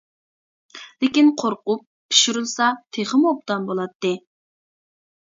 [1.03, 4.15] لېكىن قورقۇپ، پىشۇرۇلسا تېخىمۇ ئوبدان بولاتتى!